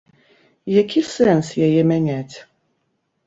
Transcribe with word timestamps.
Які 0.81 1.03
сэнс 1.15 1.47
яе 1.67 1.81
мяняць? 1.91 2.35